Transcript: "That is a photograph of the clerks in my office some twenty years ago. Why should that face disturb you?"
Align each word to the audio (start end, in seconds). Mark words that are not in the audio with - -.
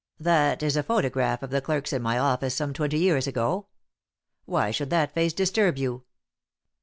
"That 0.19 0.63
is 0.63 0.75
a 0.75 0.81
photograph 0.81 1.43
of 1.43 1.51
the 1.51 1.61
clerks 1.61 1.93
in 1.93 2.01
my 2.01 2.17
office 2.17 2.55
some 2.55 2.73
twenty 2.73 2.97
years 2.97 3.27
ago. 3.27 3.67
Why 4.45 4.71
should 4.71 4.89
that 4.89 5.13
face 5.13 5.31
disturb 5.31 5.77
you?" 5.77 6.05